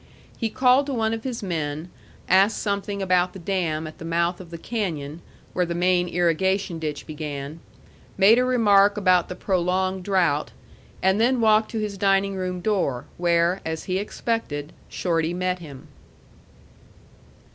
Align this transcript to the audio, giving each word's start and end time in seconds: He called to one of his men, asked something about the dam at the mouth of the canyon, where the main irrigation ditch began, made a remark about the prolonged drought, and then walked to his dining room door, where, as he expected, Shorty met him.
He 0.35 0.49
called 0.49 0.87
to 0.87 0.95
one 0.95 1.13
of 1.13 1.23
his 1.23 1.43
men, 1.43 1.91
asked 2.27 2.57
something 2.57 3.03
about 3.03 3.33
the 3.33 3.37
dam 3.37 3.85
at 3.85 3.99
the 3.99 4.03
mouth 4.03 4.41
of 4.41 4.49
the 4.49 4.57
canyon, 4.57 5.21
where 5.53 5.63
the 5.63 5.75
main 5.75 6.07
irrigation 6.07 6.79
ditch 6.79 7.05
began, 7.05 7.59
made 8.17 8.39
a 8.39 8.43
remark 8.43 8.97
about 8.97 9.29
the 9.29 9.35
prolonged 9.35 10.03
drought, 10.03 10.53
and 11.03 11.21
then 11.21 11.39
walked 11.39 11.69
to 11.69 11.79
his 11.79 11.99
dining 11.99 12.33
room 12.33 12.61
door, 12.61 13.05
where, 13.17 13.61
as 13.63 13.83
he 13.83 13.99
expected, 13.99 14.73
Shorty 14.89 15.35
met 15.35 15.59
him. 15.59 15.87